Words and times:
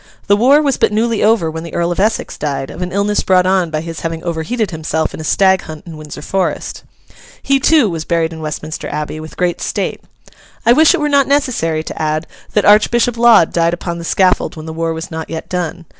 The 0.25 0.35
war 0.35 0.63
was 0.63 0.77
but 0.77 0.91
newly 0.91 1.23
over 1.23 1.51
when 1.51 1.61
the 1.61 1.75
Earl 1.75 1.91
of 1.91 1.99
Essex 1.99 2.35
died, 2.35 2.71
of 2.71 2.81
an 2.81 2.91
illness 2.91 3.21
brought 3.21 3.45
on 3.45 3.69
by 3.69 3.81
his 3.81 3.99
having 3.99 4.23
overheated 4.23 4.71
himself 4.71 5.13
in 5.13 5.19
a 5.19 5.23
stag 5.23 5.61
hunt 5.61 5.85
in 5.85 5.95
Windsor 5.95 6.23
Forest. 6.23 6.83
He, 7.43 7.59
too, 7.59 7.87
was 7.87 8.03
buried 8.03 8.33
in 8.33 8.41
Westminster 8.41 8.89
Abbey, 8.91 9.19
with 9.19 9.37
great 9.37 9.61
state. 9.61 10.03
I 10.65 10.73
wish 10.73 10.95
it 10.95 10.99
were 10.99 11.07
not 11.07 11.27
necessary 11.27 11.83
to 11.83 12.01
add 12.01 12.25
that 12.53 12.65
Archbishop 12.65 13.15
Laud 13.15 13.53
died 13.53 13.75
upon 13.75 13.99
the 13.99 14.03
scaffold 14.03 14.55
when 14.55 14.65
the 14.65 14.73
war 14.73 14.91
was 14.91 15.11
not 15.11 15.29
yet 15.29 15.47
done. 15.47 15.85